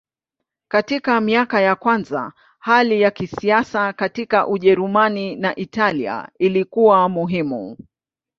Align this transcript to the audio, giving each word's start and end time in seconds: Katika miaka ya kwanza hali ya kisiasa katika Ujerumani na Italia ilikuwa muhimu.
Katika 0.67 1.21
miaka 1.21 1.61
ya 1.61 1.75
kwanza 1.75 2.33
hali 2.59 3.01
ya 3.01 3.11
kisiasa 3.11 3.93
katika 3.93 4.47
Ujerumani 4.47 5.35
na 5.35 5.55
Italia 5.55 6.29
ilikuwa 6.39 7.09
muhimu. 7.09 7.77